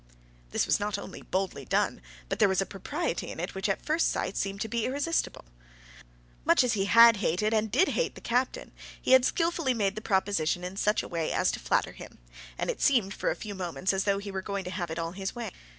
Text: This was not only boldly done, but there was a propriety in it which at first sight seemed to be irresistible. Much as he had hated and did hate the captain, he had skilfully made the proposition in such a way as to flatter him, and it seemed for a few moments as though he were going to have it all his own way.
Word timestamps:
This 0.49 0.65
was 0.65 0.79
not 0.79 0.97
only 0.97 1.21
boldly 1.21 1.63
done, 1.63 2.01
but 2.27 2.39
there 2.39 2.49
was 2.49 2.59
a 2.59 2.65
propriety 2.65 3.29
in 3.29 3.39
it 3.39 3.53
which 3.53 3.69
at 3.69 3.85
first 3.85 4.09
sight 4.09 4.35
seemed 4.35 4.59
to 4.61 4.67
be 4.67 4.83
irresistible. 4.87 5.45
Much 6.43 6.63
as 6.63 6.73
he 6.73 6.85
had 6.85 7.17
hated 7.17 7.53
and 7.53 7.69
did 7.71 7.89
hate 7.89 8.15
the 8.15 8.19
captain, 8.19 8.71
he 8.99 9.11
had 9.11 9.25
skilfully 9.25 9.75
made 9.75 9.93
the 9.93 10.01
proposition 10.01 10.63
in 10.63 10.75
such 10.75 11.03
a 11.03 11.07
way 11.07 11.31
as 11.31 11.51
to 11.51 11.59
flatter 11.59 11.91
him, 11.91 12.17
and 12.57 12.71
it 12.71 12.81
seemed 12.81 13.13
for 13.13 13.29
a 13.29 13.35
few 13.35 13.53
moments 13.53 13.93
as 13.93 14.05
though 14.05 14.17
he 14.17 14.31
were 14.31 14.41
going 14.41 14.63
to 14.63 14.71
have 14.71 14.89
it 14.89 14.97
all 14.97 15.11
his 15.11 15.33
own 15.37 15.43
way. 15.43 15.51